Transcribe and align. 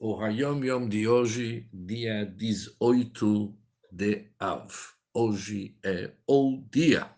o 0.00 0.18
Hayom 0.18 0.64
Yom 0.64 0.88
de 0.88 1.06
hoje, 1.06 1.68
dia 1.74 2.24
18 2.24 3.54
de 3.92 4.32
Av. 4.40 4.96
Hoje 5.12 5.78
é 5.84 6.16
o 6.26 6.64
dia. 6.72 7.14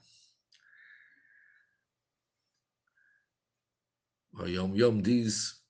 O 4.32 4.42
Hayom 4.42 4.74
Yom 4.74 5.00
diz 5.00 5.62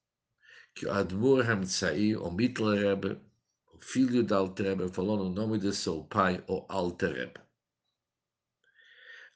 que 0.75 0.87
o 0.87 0.90
Admur 0.90 1.45
Hamtzai, 1.45 2.17
o 2.17 2.30
Mitler 2.30 2.80
Rebbe, 2.80 3.21
o 3.75 3.79
filho 3.79 4.25
da 4.25 4.39
Alter 4.39 4.69
Rebbe, 4.69 4.89
falou 4.89 5.19
no 5.19 5.29
nome 5.29 5.59
de 5.59 5.75
seu 5.75 6.05
pai, 6.05 6.43
o 6.49 6.65
Alter 6.67 7.13
Rebbe. 7.13 7.41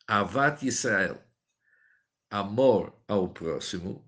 Avat 0.09 0.63
Israel, 0.65 1.23
amor 2.31 2.99
ao 3.07 3.29
próximo, 3.29 4.06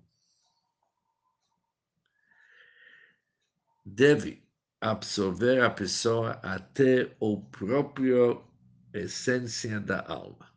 deve 3.89 4.43
absorver 4.81 5.61
a 5.61 5.69
pessoa 5.69 6.31
até 6.43 7.15
o 7.19 7.41
próprio 7.41 8.43
essência 8.93 9.79
da 9.79 10.05
alma. 10.07 10.49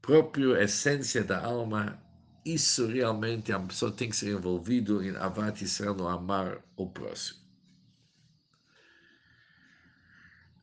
Próprio 0.00 0.56
essência 0.56 1.22
da 1.22 1.44
alma, 1.44 2.02
isso 2.44 2.86
realmente 2.86 3.52
a 3.52 3.60
pessoa 3.60 3.92
tem 3.92 4.10
que 4.10 4.16
ser 4.16 4.32
envolvido 4.32 5.02
em 5.04 5.14
Avat 5.16 5.62
Israel, 5.62 5.94
no 5.94 6.08
amar 6.08 6.60
o 6.76 6.90
próximo. 6.90 7.40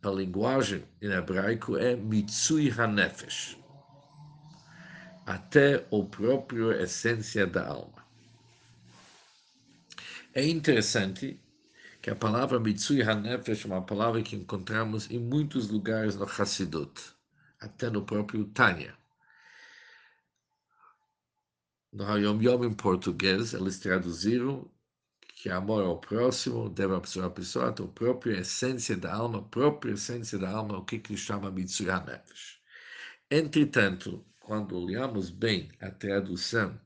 A 0.02 0.10
linguagem 0.10 0.86
em 1.02 1.12
hebraico 1.12 1.78
é 1.78 1.96
Mitsui 1.96 2.70
Hanefesh, 2.72 3.58
até 5.26 5.86
o 5.90 6.06
próprio 6.06 6.72
essência 6.72 7.46
da 7.48 7.66
alma. 7.68 8.09
É 10.34 10.46
interessante 10.48 11.42
que 12.02 12.10
a 12.12 12.16
palavra 12.16 12.60
Mitsui 12.60 13.02
HaNefesh 13.02 13.66
é 13.66 13.68
uma 13.68 13.84
palavra 13.84 14.22
que 14.22 14.36
encontramos 14.36 15.10
em 15.10 15.18
muitos 15.18 15.70
lugares 15.70 16.16
no 16.16 16.26
Hassidut, 16.26 17.16
até 17.60 17.90
no 17.90 18.06
próprio 18.06 18.46
Tânia. 18.46 18.96
No 21.92 22.06
Hayom 22.06 22.40
Yom 22.44 22.64
em 22.64 22.74
português, 22.74 23.56
eles 23.56 23.80
traduziram 23.80 24.70
que 25.36 25.50
amor 25.50 25.84
ao 25.84 26.00
próximo 26.00 26.70
deve 26.70 26.94
absorver 26.94 27.28
a 27.28 27.32
pessoa, 27.32 27.70
a 27.70 27.88
própria 27.88 28.40
essência 28.40 28.96
da 28.96 29.12
alma, 29.12 29.40
a 29.40 29.44
própria 29.44 29.94
essência 29.94 30.38
da 30.38 30.52
alma, 30.52 30.78
o 30.78 30.86
que, 30.86 31.00
que 31.00 31.18
chama 31.18 31.50
Mitsui 31.50 31.90
HaNefesh. 31.90 32.62
Entretanto, 33.32 34.24
quando 34.40 34.78
olhamos 34.78 35.32
bem 35.32 35.72
a 35.82 35.90
tradução 35.90 36.80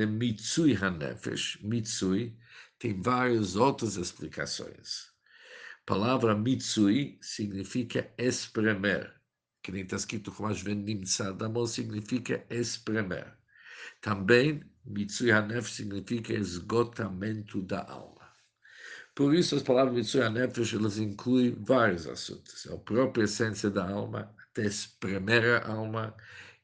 de 0.00 0.06
Mitsui 0.06 0.74
Hanefesh. 0.74 1.58
Mitsui 1.62 2.34
tem 2.78 3.02
várias 3.02 3.54
outras 3.54 3.96
explicações. 3.96 5.10
A 5.82 5.84
palavra 5.84 6.34
Mitsui 6.34 7.18
significa 7.20 8.10
espremer. 8.16 9.12
Que 9.62 9.70
nem 9.70 9.82
está 9.82 9.96
escrito 9.96 10.32
como 10.32 10.48
Nimtzadamo 10.48 11.66
significa 11.66 12.42
espremer. 12.48 13.36
Também 14.00 14.62
Mitsui 14.86 15.30
Hanefesh 15.30 15.74
significa 15.74 16.32
esgotamento 16.32 17.60
da 17.60 17.84
alma. 17.84 18.20
Por 19.14 19.34
isso, 19.34 19.54
as 19.54 19.62
palavras 19.62 19.94
Mitsui 19.94 20.22
Hanefesh 20.22 20.72
elas 20.72 20.96
incluem 20.96 21.54
vários 21.62 22.06
assuntos. 22.06 22.66
A 22.68 22.78
própria 22.78 23.24
essência 23.24 23.68
da 23.68 23.86
alma, 23.86 24.34
até 24.50 24.64
espremer 24.64 25.62
a 25.62 25.68
alma, 25.68 26.16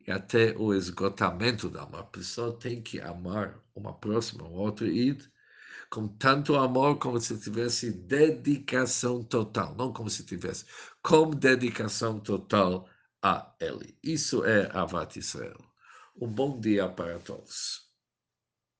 e 0.07 0.13
até 0.13 0.55
o 0.57 0.73
esgotamento 0.75 1.69
da 1.69 1.83
alma. 1.83 2.01
A 2.01 2.05
pessoa 2.05 2.57
tem 2.59 2.83
que 2.83 3.01
amar 3.01 3.61
uma 3.75 3.93
próxima, 3.95 4.45
um 4.45 4.53
outro 4.55 4.87
e 4.87 5.19
com 5.91 6.09
tanto 6.09 6.57
amor 6.57 6.99
como 6.99 7.21
se 7.21 7.39
tivesse 7.39 7.91
dedicação 7.93 9.23
total, 9.23 9.75
não 9.77 9.93
como 9.93 10.11
se 10.11 10.25
tivesse, 10.25 10.65
com 11.03 11.31
dedicação 11.31 12.21
total 12.21 12.89
a 13.23 13.55
ele. 13.61 13.97
Isso 14.03 14.45
é 14.45 14.71
Avat 14.77 15.19
Israel. 15.19 15.59
Um 16.21 16.29
bom 16.29 16.59
dia 16.61 16.89
para 16.89 17.19
todos. 17.19 17.86